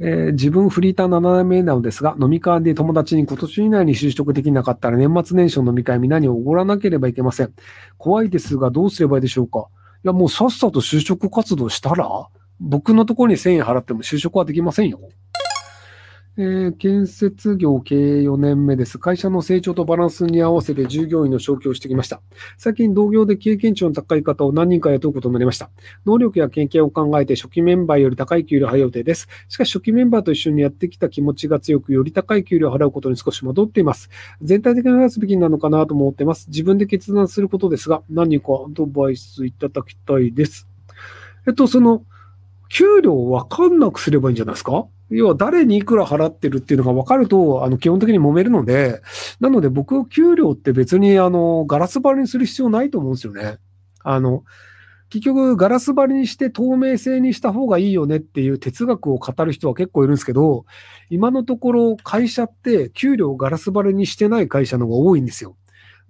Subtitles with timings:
[0.00, 7.52] えー、自分フリーター7年目なのですが、飲み会で友達に今年以内に就職できなかったら年末年始の飲み会皆におごらなければいけません。
[7.96, 9.66] 怖いですがどうすればいいでしょうか？
[10.04, 12.28] いや、もうさっさと就職活動したら？
[12.60, 15.00] 僕のところに1000円払っても就職はできませんよ。
[16.40, 19.00] えー、建設業経営4年目です。
[19.00, 22.22] 会社の成長とバランスに合わせて従業員の昇給をしてきました。
[22.58, 25.68] 最近同業で経験値の高い方を何人か雇うことになりました。
[26.06, 29.26] 能力や経験を考えて初期メンバーより高い給料を払う予定です。
[29.48, 34.08] しかし初期メンバーと一緒にやってきた気持ちが強く、より高い給料を払うことに少し戻っています。
[34.40, 36.46] 全体的に話すべきなのかなと思ってます。
[36.50, 40.68] 自分で決断することですが、何かアドバイスいただきたいです。
[41.48, 42.04] えっと、その、
[42.68, 44.86] 給料をわかんなくすればいいんじゃないですか？
[45.10, 49.00] 要は誰にいくら払ってるっていうのが分かると、あの、基本的に揉めるので、
[49.40, 53.58] なので僕、給料って別に、あの、ガラス張りにする必要ないと思うんですよね。
[54.04, 54.44] あの、
[55.10, 60.66] 結局、ガラス張りにして透明性にした方がいいよねっていう哲学を語る人は結構いるんですけど、
[61.08, 65.56] 今のところ会社って給料をガラス張りにしてない会社の方が多いんですよ。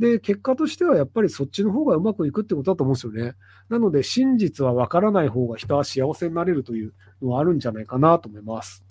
[0.00, 3.34] で、結果としてはやっぱりそっちの方がうまくいくってことだと思うんですよね。
[3.68, 8.87] なので、真実は分からない方が人は幸せになれるというのはあるんじゃないかなと思います。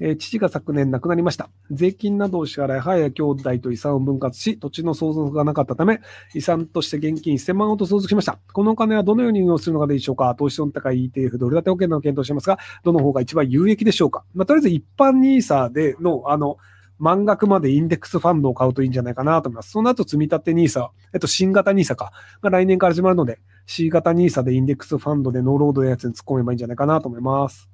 [0.00, 1.50] えー、父が昨年亡くなりました。
[1.70, 6.00] 税金などを支払い、母や兄弟と遺産を分割し、土地の相続がなかったため、
[6.34, 8.38] 遺産として現金1000万ほど相続しました。
[8.52, 10.34] このお金はどのように運用するのがでしょうか？
[10.34, 14.24] 投資の高い ETF、ドル建て保険の検討してますが、どの方が一番有益でしょうか？
[14.34, 16.58] まあ、とりあえず一般 NISA での、あの、
[16.98, 19.70] 満額までインデックスファンドを買うといいんじゃないかなと思います。
[19.70, 22.12] その後、積み立て NISA、えっと、新型 NISA か、
[22.42, 27.68] が来年から始まるので、C 型 NISA でインデックスファンドでノーロードのやつに突っ込めばいいんじゃないかなと思います。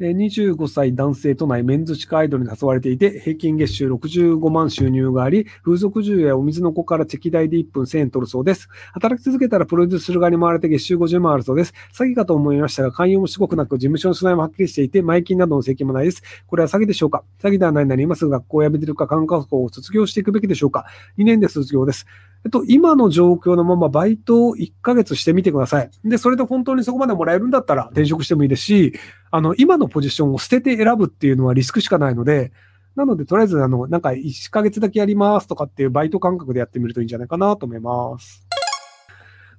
[0.00, 8.68] 25歳男性都内メンズ地下アイドルに誘われていて、平均月収65万収入があり、風俗住やお水の子からチェキ代で1分1000円取るそうです。
[8.92, 11.74] 働き続けたらプロデュースする側に回れて月収50万あるそうです。
[11.92, 16.22] 詐欺かと思いましたが、勧誘もすごくなく、事務所の取材もはっきりしていて、前金などの請求もないです。
[16.46, 17.22] これは詐欺でしょうか？
[17.40, 20.86] 詐欺ではないなら今すぐ学校を辞めてるか、看護校を卒業していくべきでしょうか
[21.18, 22.06] ?2 年で卒業です。
[22.44, 25.90] えっと、今の状況のままバイトを1ヶ月してみてください。
[26.04, 28.94] で、それで本当にそこまでもらえるんだったら転職してもいいですし、
[29.30, 32.52] あの、今のポジションを捨てて選ぶっていうのはリスクしかないので、
[32.96, 38.46] なので、とりあえず、あの、なんか1ヶ月だけやりますとかっていうバイト感覚でやってみるといいんじゃないかなと思います。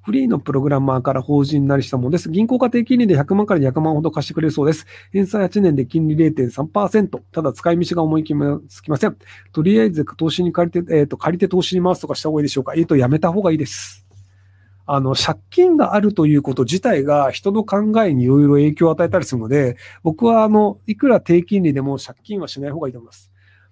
[0.03, 2.29] フリーのプログラマーから法人なりしたものです。
[2.29, 4.85] 銀行家庭金利で100万から200万ほど貸してくれるそうです。
[5.13, 7.19] 返済8年で金利0.3%。
[7.31, 8.25] ただ使い道が思い
[8.67, 9.17] つきません。
[9.53, 14.05] とりあえず投資に借りて、えっ、ー、と、借りて投資に回すとかした方がいいでしょうかえっ、ー、と、やめた方がいいです。
[14.85, 23.31] あの、借金があるということ自体が人の考えにいろいろ影響を与えたりするので、僕は、あの、いくら低金利でも借金はしない方がいいと思います。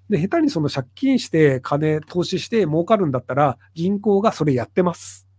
[0.09, 5.30] で、下手にその借金して金投資して儲かるんだったら、銀行がそれやってます。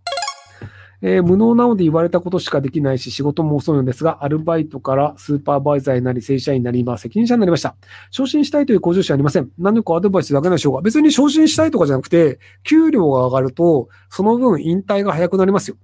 [1.04, 7.74] えー、無能なので言われたことしかできないし、仕事も遅いのですが、アルバイトからスーパーバイザーになり、正社員になり、今責任者になりました。
[8.12, 9.50] 昇進したいという向上心ありません。
[9.58, 15.76] 何かアドバイスだけなんでしょうか別に昇進したいとかじゃなくて、給料が上がると、その分引退が早くなりますよ。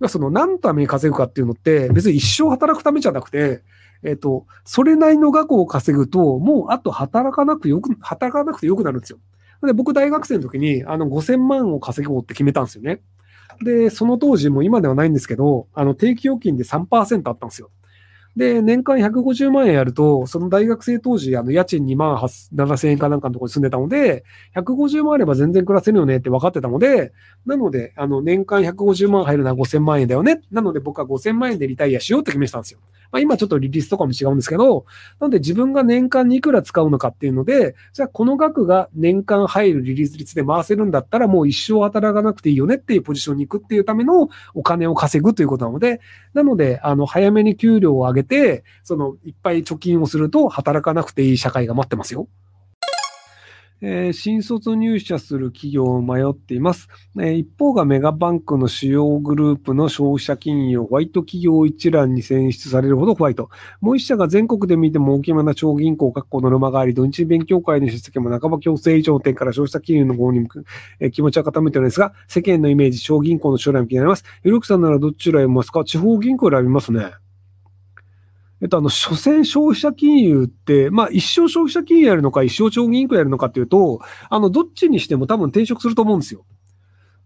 [0.00, 3.62] 要その何のために稼ぐかっていうのって、別に一生働くためじゃなくて、
[4.02, 9.18] えっ、ー、と、それなりの額を稼ぐと、もうあと働かなくよく、働かなくてよくなるんですよ。
[9.64, 13.02] で僕大学生の時に、あの、5000万を稼ごうって決めたんですよね。
[13.62, 17.70] で、その当時も今ではないんですけど、あの、定期預金で3%あったんですよ。
[18.36, 27.12] で、年間150万円やると、その大学生当時、あの、家賃2万7000円かなんかのところに住んでたので、150万あれば全然暮らせるよねって分かってたので、
[27.46, 30.40] なので、あの、年間150万入るのは5000万円だよね。
[30.52, 32.78] なので僕は5000万円でリタイアしようって決めてたんですよ。
[33.10, 34.84] まあ、今ちょっとリリースとかも違うんですけど、
[35.20, 46.00] なんで自分が年間にいくら使うのかっていうので、じゃあこの額が年間入るリリース率で回せるんだったらもう一生働かなくていいよねっていうポジションに行くっていうためのお金を稼ぐということなので、
[46.34, 52.28] なので、あの、早めに給料を上げて、その、いっぱい貯金をすると働かなくていい社会が待ってますよ。
[53.80, 63.50] えー、新卒入社する企業を迷っています、えー、一方がメガバンクの主要グループの消費者金融、ホワイト企業一覧に選出されるほどホワイト。
[63.80, 70.64] もう一社が全国で見ても大きめな超銀行、確保ノルマがあり、土日勉強会の出席も半ば強制以上点から消費者金融の方に向く、
[71.00, 74.24] えー、気持ちは固めてるんですが、世間のイメージ、小銀行の将来も気になります。
[74.42, 77.12] ゆるくさんならどっち選びますか地方銀行選びますね。
[78.60, 86.44] えっと、あの、所詮消費者金融って、まあ、一生消費者金融やるのか、一生超銀行やるのかっていうと、あの、どっちにしても多分転職すると思うんですよ。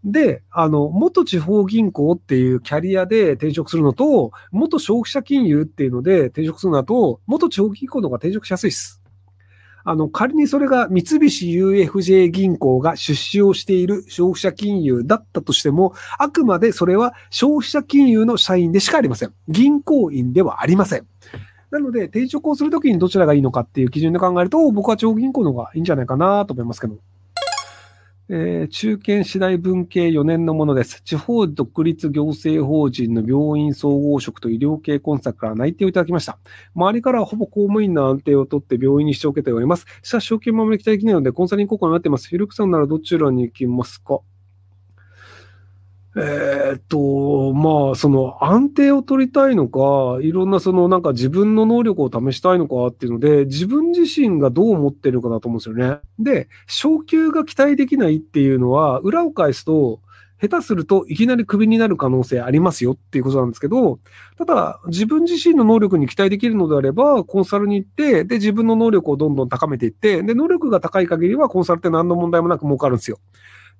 [0.05, 9.02] で、あの、元地方銀行っていうキャリアで転職するのと、元消費者金融っていうので転職するのと、元地方銀行の方が転職しやすいです。
[9.85, 19.33] あの、仮にそれが三菱 UFJ 銀行が出資をしている消費者金融だったとしても、あくまでそれは消費者金融の社員でしかありません。
[19.49, 21.07] 銀行員ではありません。
[21.71, 26.97] なので、転職をするときにどちらがいいのかっていう基準で考えると、僕は地方銀行の方がいいんじゃないかなと思いますけど。
[28.29, 31.03] えー、中堅次第文系4年のものです。
[31.03, 36.39] 地方独立行政法人の病院総合職と医療系コンサルから内定をいただきました。
[36.75, 39.87] 周りからはほぼ公務員の安定をとって病院にしておけております。
[40.03, 42.29] しかし、証券守り期待できないので、コンサルに行こうかなっています。
[42.29, 44.21] フィルクさんならどちらに行きますか？
[46.15, 56.01] えー、っと、まあ、その安定を取りたいのか、いろんなそのなんか自分の能力を試したいのかっていうので、自分自身がどう思ってるかなと思うんですよね。
[56.19, 60.01] で、昇給が期待できないっていうのは、裏を返すと、
[60.43, 64.01] 下手するといきなりクビになる可能性ありますよっていうことなんですけど、
[64.37, 73.19] ただ自分自身の能力に期待できるのであれば、コンサルに行って、で、自分の能力をどんどん高めていって、で、能力が高い限りはコンサルって何の問題もなく儲かるんですよ。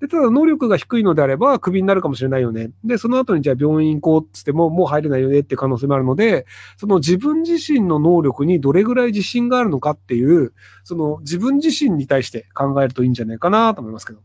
[0.01, 2.71] で、ただ能力が低いのであれば、クビになるかもしれないよね。
[2.85, 6.47] で、その後にじゃあ病院行こうっつっても、もう入れないよねって可能性もあるので、
[6.77, 10.53] その自分自身の能力にどれぐらい自信があるのかっていう、
[10.85, 14.21] その自分自身に対して考えるといいんじゃないかなと思いますけど。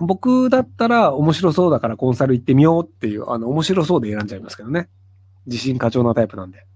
[0.00, 4.88] 僕だったら面白そうだからコンサル行ってみようっていう、あの、面白そうで選んじゃいますけどね。
[5.46, 6.66] 自信過剰なタイプなんで。